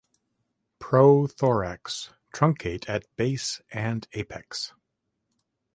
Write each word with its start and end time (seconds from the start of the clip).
Prothorax 0.79 2.09
truncate 2.33 2.89
at 2.89 3.05
base 3.17 3.61
and 3.71 4.07
apex. 4.13 4.73